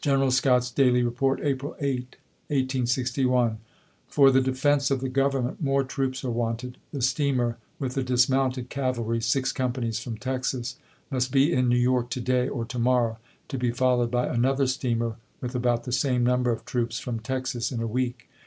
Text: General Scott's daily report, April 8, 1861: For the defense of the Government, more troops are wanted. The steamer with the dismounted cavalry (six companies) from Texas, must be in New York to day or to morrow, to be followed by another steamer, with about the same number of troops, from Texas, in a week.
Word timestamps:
General 0.00 0.30
Scott's 0.30 0.70
daily 0.70 1.02
report, 1.02 1.38
April 1.42 1.76
8, 1.78 2.16
1861: 2.48 3.58
For 4.08 4.30
the 4.30 4.40
defense 4.40 4.90
of 4.90 5.02
the 5.02 5.10
Government, 5.10 5.60
more 5.62 5.84
troops 5.84 6.24
are 6.24 6.30
wanted. 6.30 6.78
The 6.90 7.02
steamer 7.02 7.58
with 7.78 7.92
the 7.92 8.02
dismounted 8.02 8.70
cavalry 8.70 9.20
(six 9.20 9.52
companies) 9.52 9.98
from 9.98 10.16
Texas, 10.16 10.76
must 11.10 11.30
be 11.32 11.52
in 11.52 11.68
New 11.68 11.76
York 11.76 12.08
to 12.12 12.20
day 12.22 12.48
or 12.48 12.64
to 12.64 12.78
morrow, 12.78 13.18
to 13.48 13.58
be 13.58 13.72
followed 13.72 14.10
by 14.10 14.26
another 14.26 14.66
steamer, 14.66 15.16
with 15.42 15.54
about 15.54 15.84
the 15.84 15.92
same 15.92 16.24
number 16.24 16.50
of 16.50 16.64
troops, 16.64 16.98
from 16.98 17.20
Texas, 17.20 17.70
in 17.70 17.82
a 17.82 17.86
week. 17.86 18.30